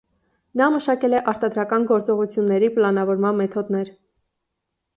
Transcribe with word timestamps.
Նա 0.61 0.69
մշակել 0.75 1.15
է 1.17 1.19
արտադրական 1.33 1.85
գործողույթունների 1.93 2.71
պլանավորման 2.81 3.41
մեթոդներ։ 3.43 3.95